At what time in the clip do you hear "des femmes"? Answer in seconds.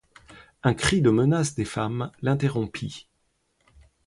1.53-2.09